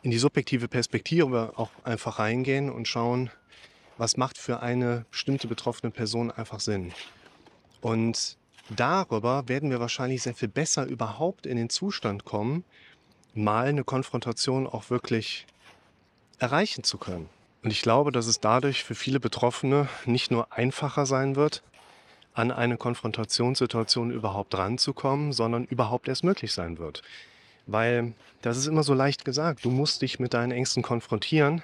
in 0.00 0.10
die 0.10 0.18
subjektive 0.18 0.68
Perspektive 0.68 1.52
auch 1.56 1.70
einfach 1.84 2.18
reingehen 2.18 2.70
und 2.70 2.88
schauen, 2.88 3.30
was 3.98 4.16
macht 4.16 4.38
für 4.38 4.62
eine 4.62 5.04
bestimmte 5.10 5.48
betroffene 5.48 5.90
Person 5.90 6.30
einfach 6.30 6.60
Sinn. 6.60 6.92
Und 7.80 8.38
darüber 8.70 9.48
werden 9.48 9.70
wir 9.70 9.80
wahrscheinlich 9.80 10.22
sehr 10.22 10.34
viel 10.34 10.48
besser 10.48 10.86
überhaupt 10.86 11.46
in 11.46 11.56
den 11.56 11.68
Zustand 11.68 12.24
kommen, 12.24 12.64
mal 13.34 13.66
eine 13.66 13.84
Konfrontation 13.84 14.66
auch 14.66 14.90
wirklich 14.90 15.46
erreichen 16.38 16.84
zu 16.84 16.98
können. 16.98 17.28
Und 17.62 17.70
ich 17.72 17.82
glaube, 17.82 18.12
dass 18.12 18.26
es 18.26 18.40
dadurch 18.40 18.84
für 18.84 18.94
viele 18.94 19.20
Betroffene 19.20 19.88
nicht 20.06 20.30
nur 20.30 20.52
einfacher 20.52 21.06
sein 21.06 21.36
wird, 21.36 21.62
an 22.34 22.52
eine 22.52 22.76
Konfrontationssituation 22.76 24.12
überhaupt 24.12 24.56
ranzukommen, 24.56 25.32
sondern 25.32 25.64
überhaupt 25.64 26.06
erst 26.06 26.22
möglich 26.22 26.52
sein 26.52 26.78
wird. 26.78 27.02
Weil 27.66 28.14
das 28.42 28.56
ist 28.56 28.66
immer 28.66 28.84
so 28.84 28.94
leicht 28.94 29.24
gesagt, 29.24 29.64
du 29.64 29.70
musst 29.70 30.02
dich 30.02 30.20
mit 30.20 30.34
deinen 30.34 30.52
Ängsten 30.52 30.82
konfrontieren. 30.82 31.62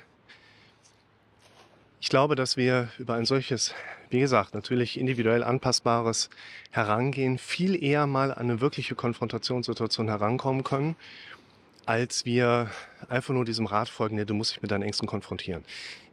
Ich 2.05 2.11
glaube, 2.11 2.35
dass 2.35 2.59
wir 2.59 2.91
über 2.99 3.15
ein 3.15 3.25
solches, 3.25 3.75
wie 4.11 4.21
gesagt, 4.21 4.53
natürlich 4.53 5.01
individuell 5.01 5.43
anpassbares 5.43 6.29
Herangehen 6.71 7.39
viel 7.39 7.83
eher 7.83 8.07
mal 8.07 8.31
an 8.31 8.51
eine 8.51 8.61
wirkliche 8.61 8.95
Konfrontationssituation 8.95 10.09
herankommen 10.09 10.65
können 10.65 10.97
als 11.87 12.25
wir 12.25 12.71
einfach 13.11 13.35
nur 13.35 13.45
diesem 13.45 13.67
Rat 13.67 13.91
folgen, 13.91 14.17
nee, 14.17 14.25
du 14.25 14.33
musst 14.33 14.53
dich 14.53 14.63
mit 14.63 14.71
deinen 14.71 14.83
Ängsten 14.83 15.07
konfrontieren. 15.07 15.65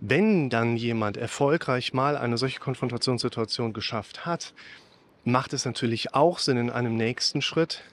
Wenn 0.01 0.49
dann 0.49 0.75
jemand 0.75 1.15
erfolgreich 1.15 1.93
mal 1.93 2.17
eine 2.17 2.37
solche 2.37 2.59
Konfrontationssituation 2.59 3.71
geschafft 3.71 4.25
hat, 4.25 4.53
macht 5.23 5.53
es 5.53 5.63
natürlich 5.63 6.13
auch 6.13 6.39
Sinn, 6.39 6.57
in 6.57 6.69
einem 6.69 6.95
nächsten 6.95 7.41
Schritt 7.41 7.83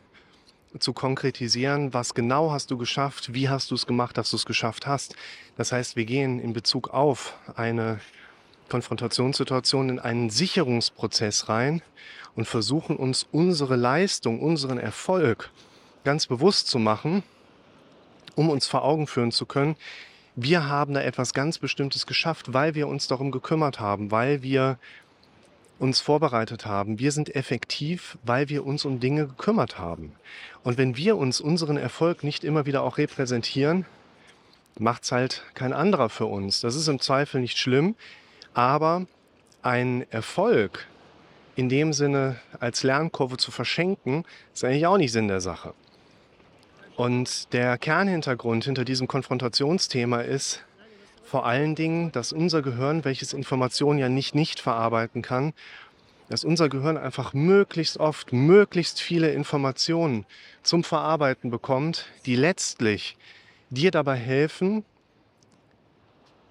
zu 0.79 0.93
konkretisieren, 0.93 1.95
was 1.95 2.15
genau 2.15 2.51
hast 2.51 2.71
du 2.71 2.79
geschafft, 2.79 3.33
wie 3.35 3.49
hast 3.49 3.71
du 3.71 3.75
es 3.75 3.87
gemacht, 3.87 4.19
dass 4.19 4.31
du 4.31 4.37
es 4.37 4.47
geschafft 4.47 4.87
hast. 4.87 5.15
Das 5.57 5.73
heißt, 5.73 5.97
wir 5.97 6.05
gehen 6.05 6.41
in 6.41 6.53
Bezug 6.53 6.91
auf 6.91 7.35
eine 7.57 8.01
Konfrontationssituation 8.69 9.89
in 9.89 9.99
einen 9.99 10.31
Sicherungsprozess 10.31 11.49
rein 11.49 11.83
und 12.35 12.47
versuchen 12.47 12.97
uns 12.97 13.27
unsere 13.33 13.77
Leistung, 13.77 14.41
unseren 14.41 14.79
Erfolg 14.79 15.51
ganz 16.05 16.27
bewusst 16.27 16.69
zu 16.69 16.79
machen 16.79 17.23
um 18.39 18.49
uns 18.49 18.69
vor 18.69 18.85
Augen 18.85 19.07
führen 19.07 19.33
zu 19.33 19.45
können, 19.45 19.77
wir 20.37 20.69
haben 20.69 20.95
da 20.95 21.01
etwas 21.01 21.35
ganz 21.35 21.59
Bestimmtes 21.59 22.07
geschafft, 22.07 22.55
weil 22.55 22.77
wir 22.77 22.87
uns 22.87 23.09
darum 23.09 23.33
gekümmert 23.33 23.81
haben, 23.81 24.13
weil 24.13 24.43
wir 24.43 24.79
uns 25.79 26.01
vorbereitet 26.01 26.67
haben. 26.67 26.99
Wir 26.99 27.13
sind 27.13 27.35
effektiv, 27.35 28.19
weil 28.25 28.49
wir 28.49 28.67
uns 28.67 28.85
um 28.85 29.01
Dinge 29.01 29.27
gekümmert 29.27 29.79
haben. 29.79 30.13
Und 30.65 30.79
wenn 30.79 30.97
wir 30.97 31.17
uns 31.17 31.41
unseren 31.41 31.77
Erfolg 31.77 32.25
nicht 32.25 32.45
immer 32.45 32.67
wieder 32.67 32.83
auch 32.83 32.99
repräsentieren, 32.99 33.87
macht 34.79 35.05
es 35.05 35.13
halt 35.13 35.45
kein 35.55 35.73
anderer 35.73 36.09
für 36.09 36.27
uns. 36.27 36.61
Das 36.61 36.75
ist 36.75 36.89
im 36.89 37.01
Zweifel 37.01 37.41
nicht 37.41 37.59
schlimm, 37.59 37.95
aber 38.55 39.07
ein 39.63 40.07
Erfolg 40.11 40.87
in 41.57 41.69
dem 41.69 41.93
Sinne 41.93 42.37
als 42.61 42.85
Lernkurve 42.85 43.37
zu 43.37 43.51
verschenken, 43.51 44.25
ist 44.55 44.65
eigentlich 44.65 44.87
auch 44.87 44.97
nicht 44.97 45.11
Sinn 45.11 45.27
der 45.27 45.41
Sache. 45.41 45.75
Und 46.97 47.53
der 47.53 47.79
Kernhintergrund 47.79 48.65
hinter 48.65 48.85
diesem 48.85 49.09
Konfrontationsthema 49.09 50.21
ist 50.21 50.65
vor 51.29 51.45
allen 51.45 51.75
Dingen, 51.75 52.11
dass 52.13 52.33
unser 52.33 52.63
Gehirn, 52.63 53.05
welches 53.05 53.35
Informationen 53.35 53.99
ja 53.99 54.09
nicht 54.09 54.35
nicht 54.35 54.61
verarbeiten 54.61 55.21
kann, 55.21 55.53
dass 56.31 56.43
unser 56.43 56.71
Gehirn 56.71 56.97
einfach 56.97 57.35
möglichst 57.35 57.99
oft, 57.99 58.33
möglichst 58.33 59.01
viele 59.01 59.31
Informationen 59.33 60.25
zum 60.63 60.85
Verarbeiten 60.85 61.51
bekommt, 61.51 62.07
die 62.25 62.35
letztlich 62.35 63.19
dir 63.69 63.91
dabei 63.91 64.17
helfen, 64.17 64.85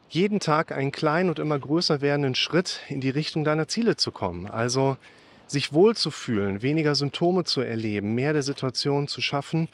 jeden 0.10 0.40
Tag 0.40 0.72
einen 0.72 0.92
kleinen 0.92 1.30
und 1.30 1.40
immer 1.40 1.58
größer 1.58 2.02
werdenden 2.02 2.36
Schritt 2.36 2.82
in 2.88 3.02
die 3.02 3.10
Richtung 3.10 3.44
deiner 3.44 3.68
Ziele 3.68 3.98
zu 3.98 4.12
kommen. 4.12 4.48
Also 4.48 4.98
sich 5.48 5.74
wohlzufühlen, 5.74 6.62
weniger 6.62 6.94
Symptome 6.94 7.46
zu 7.46 7.62
erleben, 7.62 8.14
mehr 8.14 8.34
der 8.34 8.44
Situation 8.44 9.08
zu 9.08 9.22
schaffen, 9.22 9.70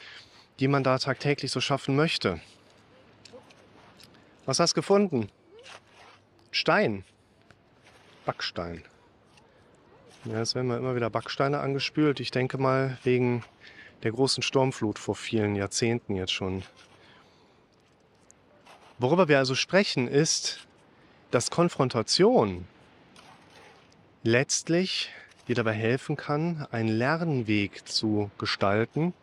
die 0.60 0.68
man 0.68 0.82
da 0.82 0.98
tagtäglich 0.98 1.50
so 1.50 1.60
schaffen 1.60 1.94
möchte. 1.94 2.40
Was 4.46 4.60
hast 4.60 4.72
du 4.72 4.74
gefunden? 4.76 5.30
Stein. 6.50 7.04
Backstein. 8.26 8.84
Ja, 10.26 10.40
es 10.40 10.54
werden 10.54 10.70
immer 10.70 10.94
wieder 10.94 11.08
Backsteine 11.10 11.60
angespült. 11.60 12.20
Ich 12.20 12.30
denke 12.30 12.58
mal 12.58 12.98
wegen 13.04 13.42
der 14.02 14.12
großen 14.12 14.42
Sturmflut 14.42 14.98
vor 14.98 15.14
vielen 15.14 15.56
Jahrzehnten 15.56 16.14
jetzt 16.14 16.32
schon. 16.32 16.62
Worüber 18.98 19.28
wir 19.28 19.38
also 19.38 19.54
sprechen, 19.54 20.08
ist, 20.08 20.66
dass 21.30 21.50
Konfrontation 21.50 22.66
letztlich 24.22 25.10
dir 25.48 25.54
dabei 25.54 25.72
helfen 25.72 26.16
kann, 26.16 26.66
einen 26.70 26.88
Lernweg 26.88 27.88
zu 27.88 28.30
gestalten, 28.38 29.14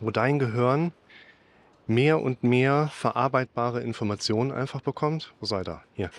wo 0.00 0.10
dein 0.10 0.38
Gehirn 0.38 0.92
mehr 1.86 2.20
und 2.20 2.42
mehr 2.42 2.88
verarbeitbare 2.92 3.82
Informationen 3.82 4.52
einfach 4.52 4.80
bekommt. 4.80 5.34
Wo 5.40 5.46
sei 5.46 5.62
da? 5.62 5.82
Hier. 5.94 6.10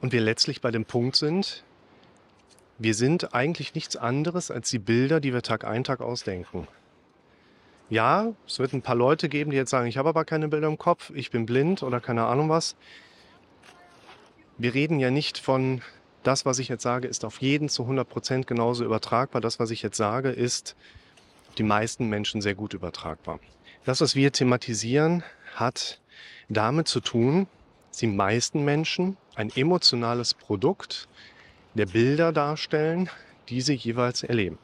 Und 0.00 0.12
wir 0.12 0.20
letztlich 0.20 0.60
bei 0.60 0.70
dem 0.70 0.84
Punkt 0.84 1.16
sind, 1.16 1.64
wir 2.78 2.94
sind 2.94 3.34
eigentlich 3.34 3.74
nichts 3.74 3.96
anderes 3.96 4.50
als 4.50 4.68
die 4.70 4.78
Bilder, 4.78 5.20
die 5.20 5.32
wir 5.32 5.42
Tag 5.42 5.64
ein, 5.64 5.84
Tag 5.84 6.00
ausdenken. 6.00 6.68
Ja, 7.88 8.32
es 8.46 8.58
wird 8.58 8.72
ein 8.72 8.82
paar 8.82 8.96
Leute 8.96 9.28
geben, 9.28 9.50
die 9.50 9.56
jetzt 9.56 9.70
sagen, 9.70 9.86
ich 9.86 9.96
habe 9.96 10.08
aber 10.08 10.24
keine 10.24 10.48
Bilder 10.48 10.66
im 10.66 10.76
Kopf, 10.76 11.12
ich 11.14 11.30
bin 11.30 11.46
blind 11.46 11.82
oder 11.82 12.00
keine 12.00 12.26
Ahnung 12.26 12.48
was. 12.48 12.76
Wir 14.58 14.74
reden 14.74 14.98
ja 14.98 15.10
nicht 15.10 15.38
von, 15.38 15.82
das, 16.22 16.44
was 16.44 16.58
ich 16.58 16.68
jetzt 16.68 16.82
sage, 16.82 17.06
ist 17.06 17.24
auf 17.24 17.40
jeden 17.40 17.68
zu 17.68 17.82
100 17.82 18.08
Prozent 18.08 18.46
genauso 18.46 18.84
übertragbar. 18.84 19.40
Das, 19.40 19.60
was 19.60 19.70
ich 19.70 19.82
jetzt 19.82 19.96
sage, 19.96 20.30
ist 20.30 20.74
die 21.58 21.62
meisten 21.62 22.08
Menschen 22.08 22.40
sehr 22.40 22.54
gut 22.54 22.74
übertragbar. 22.74 23.38
Das, 23.86 24.00
was 24.00 24.16
wir 24.16 24.32
thematisieren, 24.32 25.22
hat 25.54 26.00
damit 26.48 26.88
zu 26.88 26.98
tun, 26.98 27.46
dass 27.90 27.98
die 27.98 28.08
meisten 28.08 28.64
Menschen 28.64 29.16
ein 29.36 29.48
emotionales 29.54 30.34
Produkt 30.34 31.06
der 31.74 31.86
Bilder 31.86 32.32
darstellen, 32.32 33.08
die 33.48 33.60
sie 33.60 33.74
jeweils 33.74 34.24
erleben. 34.24 34.58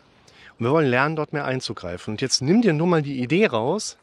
Und 0.58 0.66
wir 0.66 0.72
wollen 0.72 0.88
lernen, 0.88 1.14
dort 1.14 1.32
mehr 1.32 1.44
einzugreifen. 1.44 2.14
Und 2.14 2.20
jetzt 2.20 2.42
nimm 2.42 2.62
dir 2.62 2.72
nur 2.72 2.88
mal 2.88 3.00
die 3.00 3.22
Idee 3.22 3.46
raus, 3.46 3.96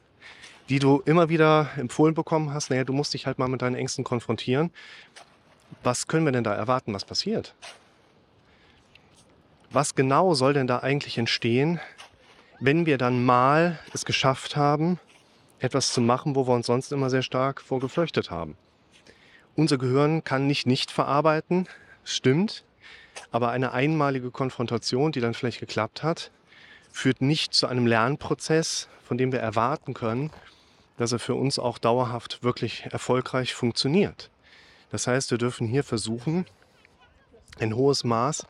die 0.69 0.79
du 0.79 1.01
immer 1.03 1.27
wieder 1.27 1.69
empfohlen 1.75 2.13
bekommen 2.15 2.53
hast. 2.53 2.69
Naja, 2.69 2.85
du 2.85 2.93
musst 2.93 3.13
dich 3.13 3.25
halt 3.25 3.39
mal 3.39 3.49
mit 3.49 3.61
deinen 3.61 3.75
Ängsten 3.75 4.05
konfrontieren. 4.05 4.71
Was 5.83 6.07
können 6.07 6.23
wir 6.23 6.31
denn 6.31 6.45
da 6.45 6.53
erwarten, 6.53 6.93
was 6.93 7.03
passiert? 7.03 7.55
Was 9.69 9.95
genau 9.95 10.33
soll 10.33 10.53
denn 10.53 10.67
da 10.67 10.79
eigentlich 10.79 11.17
entstehen, 11.17 11.81
wenn 12.61 12.85
wir 12.85 12.97
dann 12.97 13.25
mal 13.25 13.79
es 13.93 14.05
geschafft 14.05 14.55
haben, 14.55 14.97
etwas 15.59 15.93
zu 15.93 16.01
machen, 16.01 16.35
wo 16.35 16.47
wir 16.47 16.53
uns 16.53 16.67
sonst 16.67 16.91
immer 16.91 17.09
sehr 17.09 17.21
stark 17.21 17.61
vorgefürchtet 17.61 18.31
haben. 18.31 18.57
Unser 19.55 19.77
Gehirn 19.77 20.23
kann 20.23 20.47
nicht 20.47 20.67
nicht 20.67 20.91
verarbeiten, 20.91 21.67
stimmt, 22.03 22.63
aber 23.31 23.49
eine 23.49 23.73
einmalige 23.73 24.31
Konfrontation, 24.31 25.11
die 25.11 25.19
dann 25.19 25.33
vielleicht 25.33 25.59
geklappt 25.59 26.03
hat, 26.03 26.31
führt 26.91 27.21
nicht 27.21 27.53
zu 27.53 27.67
einem 27.67 27.85
Lernprozess, 27.85 28.87
von 29.03 29.17
dem 29.17 29.31
wir 29.31 29.39
erwarten 29.39 29.93
können, 29.93 30.31
dass 30.97 31.11
er 31.11 31.19
für 31.19 31.35
uns 31.35 31.59
auch 31.59 31.77
dauerhaft 31.77 32.43
wirklich 32.43 32.85
erfolgreich 32.91 33.53
funktioniert. 33.53 34.29
Das 34.91 35.07
heißt, 35.07 35.31
wir 35.31 35.37
dürfen 35.37 35.67
hier 35.67 35.83
versuchen, 35.83 36.45
ein 37.59 37.75
hohes 37.75 38.03
Maß 38.03 38.45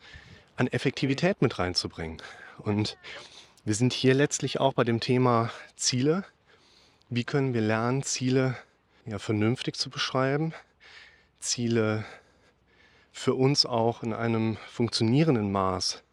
an 0.56 0.68
Effektivität 0.68 1.42
mit 1.42 1.60
reinzubringen. 1.60 2.22
Und 2.60 2.98
wir 3.66 3.76
sind 3.76 3.94
hier 3.94 4.14
letztlich 4.14 4.60
auch 4.60 4.74
bei 4.74 4.84
dem 4.84 5.00
Thema 5.00 5.52
Ziele. 5.76 6.24
Wie 7.12 7.24
können 7.24 7.56
wir 7.56 7.62
lernen, 7.62 8.04
Ziele 8.04 8.56
ja, 9.06 9.18
vernünftig 9.18 9.76
zu 9.76 9.90
beschreiben, 9.90 10.54
Ziele 11.40 12.06
für 13.12 13.34
uns 13.34 13.66
auch 13.66 14.04
in 14.04 14.14
einem 14.14 14.58
funktionierenden 14.68 15.52
Maß 15.52 16.04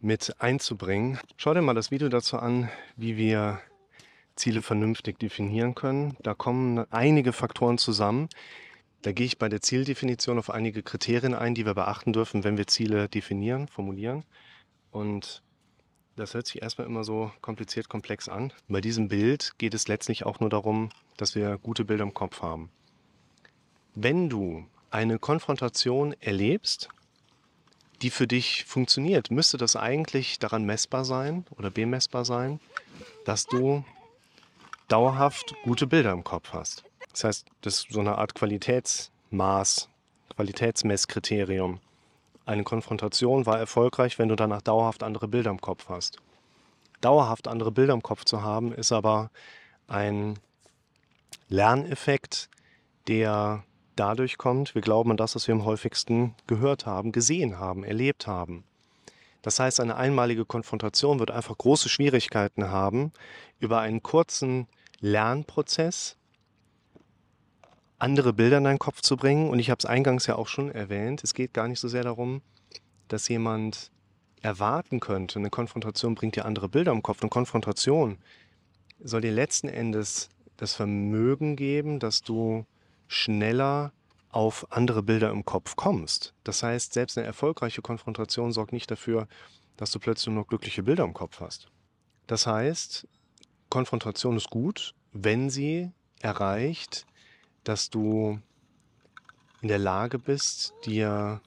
mit 0.00 0.40
einzubringen. 0.40 1.18
Schau 1.36 1.52
dir 1.52 1.60
mal 1.60 1.74
das 1.74 1.90
Video 1.90 2.08
dazu 2.08 2.38
an, 2.38 2.70
wie 2.96 3.18
wir 3.18 3.60
Ziele 4.36 4.62
vernünftig 4.62 5.18
definieren 5.18 5.74
können. 5.74 6.16
Da 6.22 6.32
kommen 6.32 6.90
einige 6.90 7.34
Faktoren 7.34 7.76
zusammen, 7.76 8.30
Da 9.02 9.10
gehe 9.10 9.26
ich 9.26 9.38
bei 9.38 9.48
der 9.48 9.60
Zieldefinition 9.60 10.38
auf 10.38 10.48
einige 10.48 10.82
Kriterien 10.82 11.34
ein, 11.34 11.54
die 11.54 11.66
wir 11.66 11.74
beachten 11.74 12.12
dürfen, 12.12 12.44
wenn 12.44 12.56
wir 12.56 12.68
Ziele 12.68 13.08
definieren, 13.08 13.66
formulieren. 13.66 14.24
Und 14.92 15.42
das 16.16 16.34
hört 16.34 16.46
sich 16.46 16.62
erstmal 16.62 16.86
immer 16.86 17.04
so 17.04 17.32
kompliziert, 17.40 17.88
komplex 17.88 18.28
an. 18.28 18.52
Bei 18.68 18.80
diesem 18.80 19.08
Bild 19.08 19.52
geht 19.58 19.74
es 19.74 19.88
letztlich 19.88 20.24
auch 20.26 20.40
nur 20.40 20.50
darum, 20.50 20.90
dass 21.16 21.34
wir 21.34 21.58
gute 21.58 21.84
Bilder 21.84 22.04
im 22.04 22.14
Kopf 22.14 22.42
haben. 22.42 22.70
Wenn 23.94 24.28
du 24.28 24.66
eine 24.90 25.18
Konfrontation 25.18 26.14
erlebst, 26.20 26.88
die 28.02 28.10
für 28.10 28.26
dich 28.26 28.64
funktioniert, 28.64 29.30
müsste 29.30 29.56
das 29.56 29.76
eigentlich 29.76 30.38
daran 30.38 30.64
messbar 30.64 31.04
sein 31.04 31.46
oder 31.56 31.70
bemessbar 31.70 32.24
sein, 32.24 32.60
dass 33.24 33.46
du 33.46 33.84
dauerhaft 34.88 35.54
gute 35.62 35.86
Bilder 35.86 36.12
im 36.12 36.24
Kopf 36.24 36.52
hast. 36.52 36.84
Das 37.12 37.24
heißt, 37.24 37.46
das 37.60 37.76
ist 37.76 37.92
so 37.92 38.00
eine 38.00 38.18
Art 38.18 38.34
Qualitätsmaß, 38.34 39.88
Qualitätsmesskriterium. 40.34 41.80
Eine 42.44 42.64
Konfrontation 42.64 43.46
war 43.46 43.58
erfolgreich, 43.58 44.18
wenn 44.18 44.28
du 44.28 44.36
danach 44.36 44.62
dauerhaft 44.62 45.02
andere 45.02 45.28
Bilder 45.28 45.50
im 45.50 45.60
Kopf 45.60 45.88
hast. 45.88 46.18
Dauerhaft 47.00 47.48
andere 47.48 47.70
Bilder 47.70 47.94
im 47.94 48.02
Kopf 48.02 48.24
zu 48.24 48.42
haben, 48.42 48.72
ist 48.72 48.92
aber 48.92 49.30
ein 49.86 50.38
Lerneffekt, 51.48 52.48
der 53.08 53.64
dadurch 53.96 54.38
kommt, 54.38 54.74
wir 54.74 54.82
glauben 54.82 55.10
an 55.10 55.16
das, 55.16 55.34
was 55.34 55.46
wir 55.46 55.54
am 55.54 55.64
häufigsten 55.64 56.34
gehört 56.46 56.86
haben, 56.86 57.12
gesehen 57.12 57.58
haben, 57.58 57.84
erlebt 57.84 58.26
haben. 58.26 58.64
Das 59.42 59.58
heißt, 59.58 59.80
eine 59.80 59.96
einmalige 59.96 60.44
Konfrontation 60.44 61.18
wird 61.18 61.30
einfach 61.30 61.58
große 61.58 61.88
Schwierigkeiten 61.88 62.70
haben, 62.70 63.12
über 63.58 63.80
einen 63.80 64.02
kurzen 64.02 64.68
Lernprozess 65.00 66.16
andere 68.02 68.32
Bilder 68.32 68.58
in 68.58 68.64
deinen 68.64 68.78
Kopf 68.78 69.00
zu 69.00 69.16
bringen. 69.16 69.48
Und 69.48 69.58
ich 69.58 69.70
habe 69.70 69.78
es 69.78 69.86
eingangs 69.86 70.26
ja 70.26 70.36
auch 70.36 70.48
schon 70.48 70.70
erwähnt, 70.70 71.22
es 71.22 71.34
geht 71.34 71.54
gar 71.54 71.68
nicht 71.68 71.80
so 71.80 71.88
sehr 71.88 72.02
darum, 72.02 72.42
dass 73.08 73.28
jemand 73.28 73.90
erwarten 74.42 74.98
könnte, 74.98 75.38
eine 75.38 75.50
Konfrontation 75.50 76.16
bringt 76.16 76.34
dir 76.34 76.44
andere 76.44 76.68
Bilder 76.68 76.90
im 76.90 77.02
Kopf. 77.02 77.22
Eine 77.22 77.30
Konfrontation 77.30 78.18
soll 78.98 79.20
dir 79.20 79.30
letzten 79.30 79.68
Endes 79.68 80.28
das 80.56 80.74
Vermögen 80.74 81.54
geben, 81.54 82.00
dass 82.00 82.22
du 82.22 82.66
schneller 83.06 83.92
auf 84.30 84.66
andere 84.70 85.02
Bilder 85.02 85.30
im 85.30 85.44
Kopf 85.44 85.76
kommst. 85.76 86.34
Das 86.42 86.62
heißt, 86.62 86.92
selbst 86.92 87.18
eine 87.18 87.26
erfolgreiche 87.26 87.82
Konfrontation 87.82 88.52
sorgt 88.52 88.72
nicht 88.72 88.90
dafür, 88.90 89.28
dass 89.76 89.92
du 89.92 90.00
plötzlich 90.00 90.34
nur 90.34 90.46
glückliche 90.46 90.82
Bilder 90.82 91.04
im 91.04 91.14
Kopf 91.14 91.40
hast. 91.40 91.68
Das 92.26 92.46
heißt, 92.46 93.06
Konfrontation 93.68 94.36
ist 94.36 94.50
gut, 94.50 94.94
wenn 95.12 95.50
sie 95.50 95.90
erreicht, 96.20 97.06
dass 97.64 97.90
du 97.90 98.40
in 99.60 99.68
der 99.68 99.78
Lage 99.78 100.18
bist, 100.18 100.74
dir... 100.84 101.40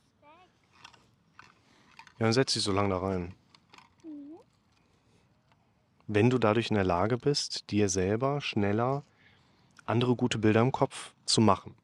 Ja, 2.17 2.27
dann 2.27 2.34
setz 2.34 2.53
dich 2.53 2.63
so 2.63 2.72
lange 2.72 2.89
da 2.89 2.98
rein. 2.98 3.36
Wenn 6.07 6.29
du 6.29 6.38
dadurch 6.38 6.69
in 6.69 6.75
der 6.75 6.86
Lage 6.86 7.17
bist, 7.17 7.72
dir 7.72 7.89
selber 7.89 8.39
schneller 8.39 9.03
andere 9.86 10.15
gute 10.15 10.38
Bilder 10.38 10.62
im 10.62 10.72
Kopf 10.72 11.13
zu 11.25 11.41
machen. 11.41 11.75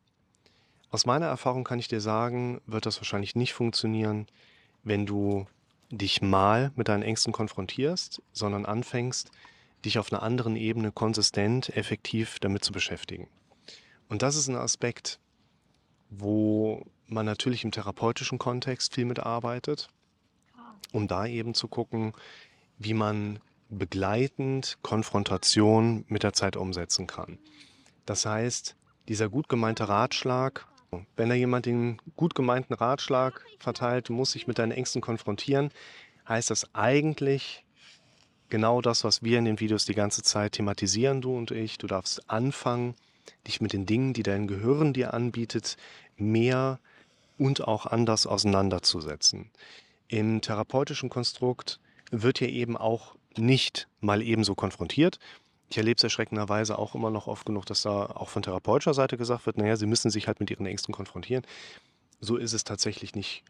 Aus 0.89 1.05
meiner 1.05 1.27
Erfahrung 1.27 1.63
kann 1.63 1.79
ich 1.79 1.88
dir 1.88 2.01
sagen, 2.01 2.61
wird 2.65 2.85
das 2.85 2.97
wahrscheinlich 2.97 3.35
nicht 3.35 3.53
funktionieren, 3.53 4.27
wenn 4.83 5.05
du 5.05 5.47
dich 5.89 6.21
mal 6.21 6.71
mit 6.75 6.88
deinen 6.88 7.03
Ängsten 7.03 7.33
konfrontierst, 7.33 8.21
sondern 8.33 8.65
anfängst, 8.65 9.31
dich 9.85 10.00
auf 10.00 10.11
einer 10.11 10.23
anderen 10.23 10.55
Ebene 10.55 10.91
konsistent, 10.91 11.75
effektiv 11.75 12.39
damit 12.39 12.63
zu 12.63 12.71
beschäftigen. 12.71 13.27
Und 14.12 14.24
das 14.24 14.36
ist 14.36 14.50
ein 14.50 14.58
Aspekt, 14.58 15.22
wo 16.10 16.86
man 17.08 17.25
natürlich 17.25 17.63
im 17.63 17.71
therapeutischen 17.71 18.39
Kontext 18.39 18.93
viel 18.93 19.06
mitarbeitet, 19.06 19.88
um 20.91 21.08
da 21.08 21.26
eben 21.26 21.54
zu 21.54 21.69
gucken, 21.69 22.12
wie 22.78 22.93
man 22.93 23.39
begleitend 23.69 24.78
Konfrontation 24.82 26.04
mit 26.10 26.24
der 26.24 26.34
Zeit 26.34 26.58
umsetzen 26.58 27.08
kann. 27.08 27.39
Das 28.06 28.26
heißt, 28.26 28.76
dieser 29.08 29.30
gut 29.30 29.47
gemeinte 29.47 29.88
Ratschlag, 29.88 30.67
wenn 31.15 31.30
da 31.30 31.36
jemand 31.36 31.65
den 31.65 32.02
gut 32.17 32.36
gemeinten 32.36 32.74
Ratschlag 32.74 33.45
verteilt, 33.60 34.10
du 34.10 34.13
musst 34.13 34.36
dich 34.36 34.45
mit 34.45 34.60
deinen 34.60 34.74
Ängsten 34.74 35.00
konfrontieren, 35.00 35.71
heißt 36.28 36.50
das 36.50 36.76
eigentlich 36.76 37.63
genau 38.50 38.82
das, 38.82 39.06
was 39.06 39.24
wir 39.24 39.39
in 39.39 39.45
den 39.45 39.62
Videos 39.62 39.86
die 39.86 39.95
ganze 39.95 40.21
Zeit 40.21 40.52
thematisieren, 40.52 41.21
du 41.21 41.34
und 41.34 41.52
ich. 41.52 41.78
Du 41.78 41.88
darfst 41.88 42.30
anfangen, 42.30 42.93
dich 43.48 43.62
mit 43.62 43.74
den 43.74 43.86
Dingen, 43.86 44.13
die 44.13 44.24
dein 44.24 44.48
Gehirn 44.48 44.94
dir 44.94 45.13
anbietet, 45.13 45.78
mehr 46.17 46.80
und 47.38 47.67
auch 47.67 47.86
anders 47.86 48.28
auseinanderzusetzen. 48.28 49.50
Im 50.08 50.41
therapeutischen 50.41 51.10
Konstrukt 51.10 51.80
wird 52.12 52.39
ja 52.39 52.48
eben 52.48 52.78
auch 52.78 53.15
nicht 53.38 53.88
mal 54.02 54.22
ebenso 54.22 54.56
konfrontiert, 54.56 55.20
ich 55.72 55.78
erlebe 55.78 55.96
es 55.96 56.04
erschreckenderweise 56.04 56.78
auch 56.78 56.96
immer 56.96 57.10
noch 57.12 57.28
oft 57.28 57.46
genug, 57.46 57.65
dass 57.65 57.84
da 57.84 58.06
auch 58.06 58.28
von 58.28 58.44
therapeutischer 58.44 58.94
Seite 58.94 59.15
gesagt 59.15 59.46
wird, 59.46 59.58
naja, 59.58 59.78
sie 59.78 59.86
müssen 59.86 60.12
sich 60.12 60.28
halt 60.28 60.41
mit 60.41 60.52
ihren 60.52 60.65
Ängsten 60.65 60.94
konfrontieren. 60.94 61.46
So 62.20 62.36
ist 62.36 62.52
es 62.52 62.65
tatsächlich 62.65 63.15
nicht 63.15 63.44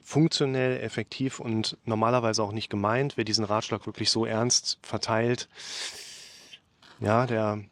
funktionell, 0.00 0.80
effektiv 0.80 1.40
und 1.40 1.76
normalerweise 1.84 2.44
auch 2.44 2.52
nicht 2.52 2.70
gemeint. 2.70 3.16
Wer 3.16 3.24
diesen 3.24 3.44
Ratschlag 3.44 3.86
wirklich 3.86 4.10
so 4.10 4.24
ernst 4.24 4.78
verteilt, 4.82 5.48
ja, 7.00 7.26
der, 7.26 7.64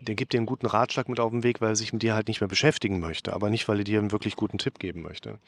der 0.00 0.14
gibt 0.14 0.32
dir 0.32 0.38
einen 0.38 0.46
guten 0.46 0.66
Ratschlag 0.66 1.08
mit 1.08 1.20
auf 1.20 1.30
den 1.30 1.42
Weg, 1.42 1.60
weil 1.60 1.70
er 1.70 1.76
sich 1.76 1.92
mit 1.92 2.02
dir 2.02 2.14
halt 2.14 2.28
nicht 2.28 2.40
mehr 2.40 2.48
beschäftigen 2.48 3.00
möchte, 3.00 3.32
aber 3.32 3.50
nicht, 3.50 3.68
weil 3.68 3.78
er 3.78 3.84
dir 3.84 3.98
einen 3.98 4.12
wirklich 4.12 4.36
guten 4.36 4.58
Tipp 4.58 4.78
geben 4.78 5.02
möchte. 5.02 5.38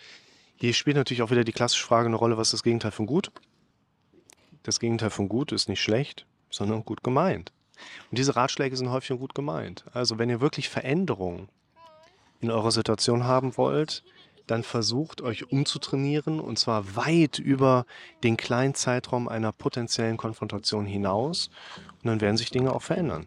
Hier 0.57 0.75
spielt 0.75 0.97
natürlich 0.97 1.23
auch 1.23 1.31
wieder 1.31 1.45
die 1.45 1.53
klassische 1.53 1.87
Frage 1.87 2.07
eine 2.07 2.17
Rolle, 2.17 2.37
was 2.37 2.49
ist 2.49 2.53
das 2.53 2.63
Gegenteil 2.63 2.93
von 2.93 3.07
gut? 3.07 3.33
Das 4.63 4.79
Gegenteil 4.79 5.11
von 5.11 5.29
gut 5.29 5.53
ist 5.53 5.69
nicht 5.69 5.83
schlecht, 5.83 6.27
sondern 6.51 6.85
gut 6.85 7.03
gemeint. 7.03 7.53
Und 8.11 8.19
diese 8.19 8.37
Ratschläge 8.37 8.77
sind 8.77 8.91
häufig 8.91 9.19
gut 9.19 9.35
gemeint. 9.35 9.85
Also 9.93 10.19
wenn 10.19 10.31
ihr 10.31 10.41
wirklich 10.41 10.69
Veränderungen 10.69 11.49
in 12.41 12.51
eurer 12.51 12.71
Situation 12.71 13.25
haben 13.25 13.57
wollt, 13.57 14.05
dann 14.47 14.63
versucht 14.63 15.23
euch 15.23 15.51
umzutrainieren 15.51 16.41
und 16.41 16.59
zwar 16.59 16.97
weit 16.97 17.39
über 17.39 17.87
den 18.23 18.37
kleinen 18.37 18.75
Zeitraum 18.75 19.29
einer 19.29 19.53
potenziellen 19.53 20.17
Konfrontation 20.17 20.85
hinaus 20.85 21.49
und 22.03 22.07
dann 22.07 22.21
werden 22.21 22.37
sich 22.37 22.51
Dinge 22.51 22.73
auch 22.73 22.83
verändern. 22.83 23.27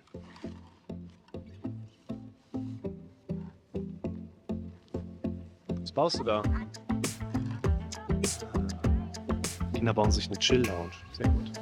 Baust 5.95 6.19
du 6.19 6.23
da? 6.23 6.43
Kinder 9.73 9.93
bauen 9.93 10.11
sich 10.11 10.27
eine 10.27 10.37
Chill-Lounge. 10.37 10.91
Sehr 11.13 11.29
gut. 11.29 11.54